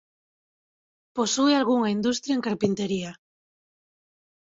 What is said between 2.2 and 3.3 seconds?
en carpintaría.